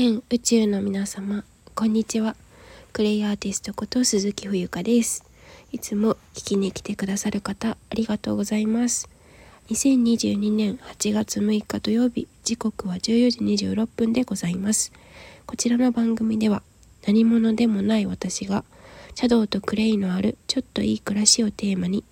[0.00, 1.42] 全宇宙の皆様
[1.74, 2.36] こんにちは。
[2.92, 5.24] クレイアーティストこと鈴木冬香です。
[5.72, 9.08] いつも聞きに来てくださる方ありがとうございます。
[9.70, 14.92] 2022年8月6日土曜日時刻は14時26分でございます。
[15.46, 16.62] こちらの番組では
[17.04, 18.62] 何者でもない私が
[19.16, 22.04] シャドウとクレイのあるちょっといい暮らしをテーマに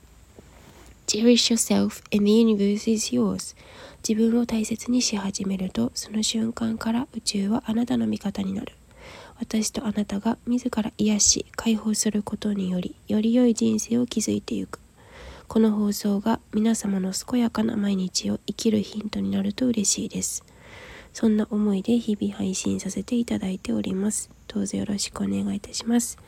[1.07, 3.57] Cherish yourself and the universe is yours.
[4.07, 8.73] 自分を大切にし始めるとその瞬間から宇宙はあなたの味方になる。
[9.39, 14.81] 私とあなたが自ら癒し解放することによりより良い人生を築いていく。
[15.47, 20.45] この放送が皆様の健やかな毎日を生きるヒントになると嬉しいです。
[21.13, 24.29] そんな思いで日々配信させていただいております。
[24.49, 26.19] どうぞよろしくお願いいたします。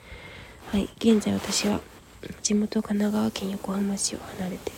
[0.70, 1.80] はい現在私は
[2.42, 4.72] 地元神奈川県横浜市を離れて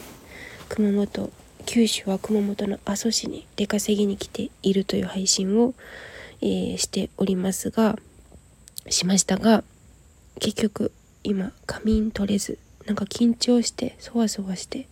[0.68, 1.30] 熊本
[1.66, 5.74] 九州は熊本の阿蘇市に出稼ぎに来ているという配信を、
[6.40, 7.98] えー、しておりますが
[8.88, 9.62] しましたが
[10.40, 10.92] 結局
[11.22, 14.88] 今仮眠取れずなんか緊張してそわそわして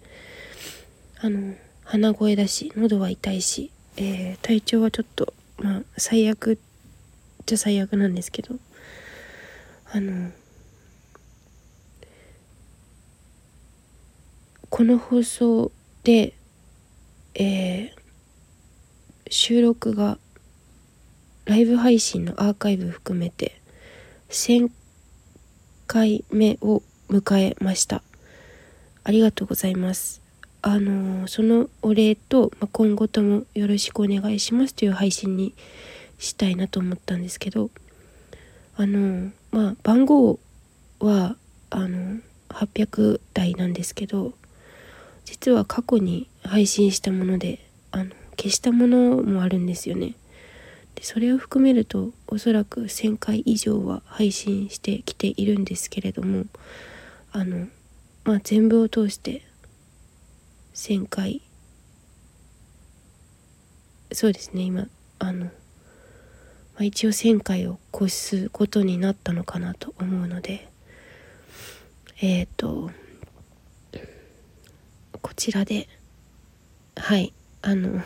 [1.21, 6.61] あの鼻声だし喉は痛いし、えー、体調はちょっとまあ最悪
[7.47, 8.57] じゃ最悪なんですけど
[9.91, 10.31] あの
[14.71, 15.73] この放送
[16.05, 16.35] で、
[17.35, 17.91] えー、
[19.31, 20.19] 収録が
[21.47, 23.59] ライブ配信のアーカイブ含めて
[24.29, 24.71] 1000
[25.87, 28.03] 回目を迎えました。
[29.05, 30.21] ありがとうございます。
[30.61, 35.55] あのー、そのお礼と、まあ、今後ともよろしくお願いしますという配信に
[36.19, 37.71] したいなと思ったんですけど
[38.77, 40.39] あのー、まあ番号
[40.99, 41.37] は
[41.71, 42.19] あの
[42.51, 44.35] 800台なんですけど
[45.31, 47.59] 実は過去に配信したもので
[47.91, 50.15] あの消したものもあるんですよね。
[50.95, 56.47] でそれを含めるとおそらく1000回以上は配信してきているんですけれども
[57.31, 57.69] あの
[58.25, 59.43] まあ全部を通して
[60.75, 61.43] 1000回
[64.13, 64.89] そうですね今
[65.19, 65.51] あの、ま
[66.79, 70.69] あ、一応1000回を越すことになったのかなと思うので
[72.23, 72.91] えっ、ー、と
[75.21, 75.89] こちらで
[76.97, 77.33] はい
[77.63, 78.03] あの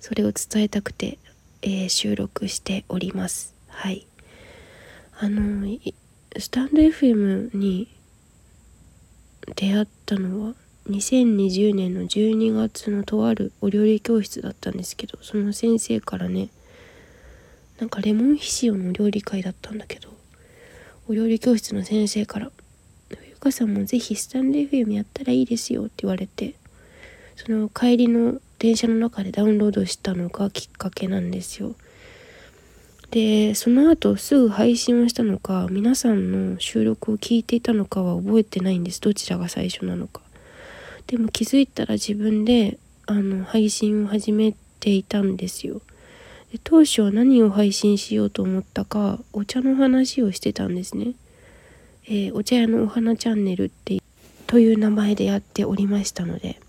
[0.00, 1.18] それを伝えたくて、
[1.62, 3.54] えー、収録しております。
[3.68, 4.06] はい。
[5.20, 5.66] あの
[6.38, 7.88] スタンド FM に
[9.56, 10.54] 出会ったのは
[10.88, 16.50] 2020年の12月のとあるお料理教室だったんですけどその先生からね
[17.80, 20.10] なんかレモンひしおの料理会だったんだけど
[21.08, 22.50] お料理教室の先生から
[23.40, 26.54] 母さんもぜひスタンレー FM やったらいいですよって言われて
[27.36, 31.74] その帰りの電車の中でダウンロードしたのがきっかけなんですよ。
[33.10, 39.00] でその後すぐ配信をしたのか皆さんの収録を聞いていたのかは覚えてないんです。
[39.00, 40.20] どちらが最初なのか。
[41.06, 45.80] でも気づいたら自分であの配信を始めていたんですよ。
[46.52, 51.12] で当初は何を配信しようと思ったかお茶の話をしてたんですね。
[52.08, 54.02] えー、お茶屋のお花チャンネルって
[54.46, 56.60] という名前でやっておりましたので。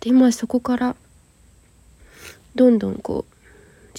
[0.00, 0.96] で今そこから
[2.54, 3.34] どんどんこう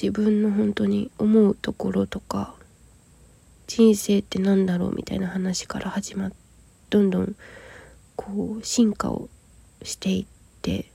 [0.02, 2.56] 自分の本当に思うところとか
[3.68, 6.38] 人生って何だろうみたいな話から始まって
[6.90, 7.36] どんどん
[8.16, 9.30] こう進化を
[9.84, 10.26] していっ
[10.62, 10.92] て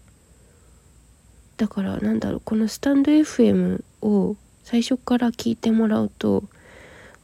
[1.56, 6.44] だからなんだろうこのスタンド FM を最初から聞いてもらうと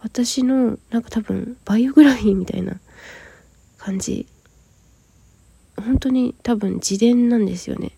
[0.03, 2.81] 私のなんか多分バイオグラフィーみたいな
[3.79, 4.27] 感じ。
[5.77, 7.93] 本当に多分自伝なんですよね。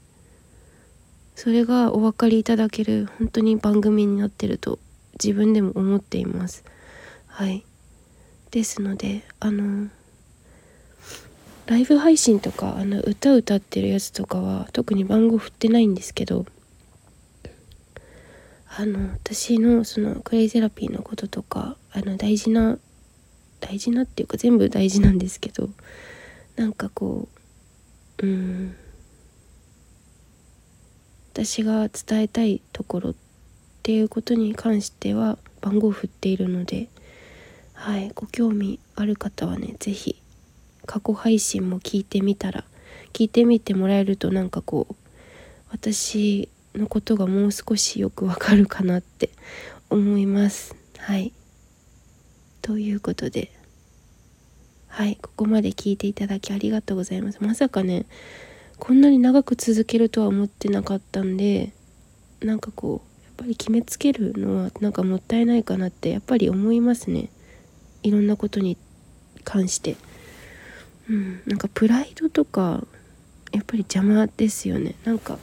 [1.35, 4.79] それがお分かりいただける本当に番組になってると
[5.23, 6.65] 自分でも思っています。
[7.27, 7.65] はい。
[8.51, 9.89] ですのであの
[11.67, 16.45] ライブ配信とかあの歌歌ってるやつとかは特に番号振ってないんですけど
[18.77, 22.79] あの私のそのクレイセラピーのこととかあの大事な
[23.61, 25.69] 大事なっていうか全部大事なんですけど
[26.57, 27.29] なんかこ
[28.19, 28.77] ううん
[31.33, 33.15] 私が伝えたいところっ
[33.83, 36.89] ていうことに関しては番号を振っているので
[37.73, 40.21] はいご興味ある方はね是非
[40.87, 42.65] 過去配信も聞いてみたら
[43.13, 44.95] 聞いてみてもらえるとなんかこう
[45.71, 49.31] 私のことがもう少しよくわかるかなって
[49.91, 50.75] 思います。
[50.99, 51.33] はい。
[52.63, 53.53] ということで。
[54.89, 57.39] はいここまで聞いていただきありがとうございます。
[57.41, 58.05] まさかね
[58.79, 61.73] こんなに長く続けるとは思ってなかったんで
[62.41, 67.31] なんかこうやっぱり決めつけるのはなんかもったいないかなってやっぱり思いますね。
[68.03, 68.77] いろんなことに
[69.45, 69.97] 関して。
[71.09, 72.87] うんなんかプライドとか
[73.53, 74.95] やっぱり邪魔ですよね。
[75.05, 75.39] なんか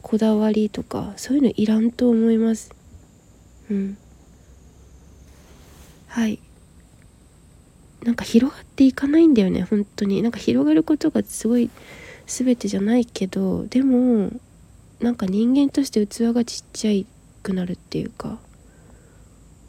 [0.00, 2.74] こだわりとかそういうのいらんと思います。
[3.70, 3.98] うん。
[6.06, 6.40] はい。
[8.04, 10.22] なんか広がっていかないんだよね本当に。
[10.22, 11.70] なんか広がることがすごい
[12.26, 14.30] 全てじゃないけどでも
[15.00, 17.06] なんか人間として器がちっちゃい
[17.42, 18.38] くなるっていうか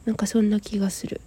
[0.06, 1.22] なんかそんな気がする。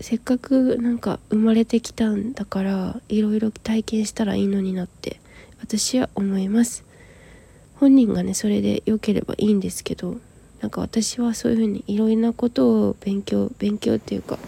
[0.00, 5.20] せっかくなんか生まれてきたんだからいろいろ体験したらいいのになって
[5.60, 6.84] 私は思います。
[7.76, 10.16] 本人がねそれで良ければいいんですけど
[10.60, 14.38] なんか私はそういうふうにいろいろなことを勉強勉強っていうか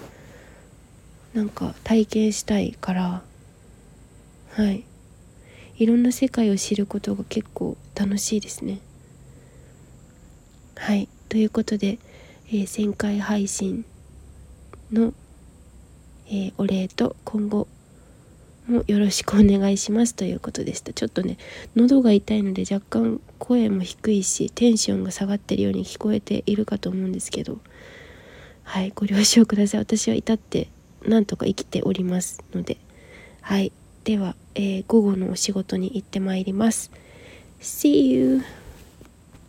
[1.34, 3.22] なんか体験したいから
[4.56, 4.84] はい。
[5.76, 8.78] いろんな世界を知ることが結構楽しいですね。
[10.76, 11.08] はい。
[11.28, 11.98] ということで、
[12.48, 13.84] えー、1000回配信
[14.92, 15.12] の、
[16.28, 17.66] えー、お礼と今後
[18.68, 20.92] もよろしくお願いしますということでした。
[20.92, 21.36] ちょっとね
[21.74, 27.58] 喉が痛いので若干声も低いしテンションが下がってるように聞こえているかと思うんですけど
[28.62, 28.92] はい。
[28.94, 29.80] ご了承ください。
[29.80, 30.68] 私は至って
[31.06, 32.78] なんとか生きておりますので。
[33.40, 33.72] はい。
[34.04, 36.90] では、えー、午後のお仕事に行ってまいります。
[37.60, 38.42] See you!